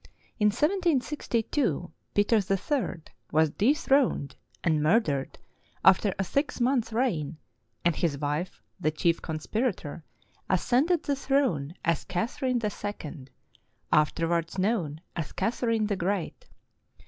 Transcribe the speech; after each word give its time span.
In 0.39 0.47
1762, 0.47 1.91
Peter 2.15 2.37
III 2.37 3.03
was 3.31 3.51
dethroned 3.51 4.35
and 4.63 4.81
murdered 4.81 5.37
after 5.85 6.11
a 6.17 6.23
six 6.23 6.59
months' 6.59 6.91
reign, 6.91 7.37
and 7.85 7.95
his 7.95 8.17
wife, 8.17 8.63
the 8.79 8.89
chief 8.89 9.21
conspirator, 9.21 10.03
ascended 10.49 11.03
the 11.03 11.15
throne 11.15 11.75
as 11.85 12.03
Catherine 12.05 12.57
1 12.59 12.71
1, 12.99 13.27
after 13.91 14.27
wards 14.27 14.57
known 14.57 15.01
as 15.15 15.33
Catherine 15.33 15.85
the 15.85 15.95
Great. 15.95 16.47